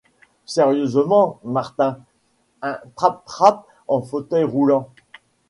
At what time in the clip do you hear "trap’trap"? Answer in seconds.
2.95-3.67